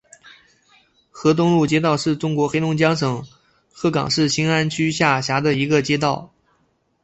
[1.11, 3.23] 河东路街道是中国黑龙江省
[3.71, 6.33] 鹤岗市兴安区下辖的一个街道。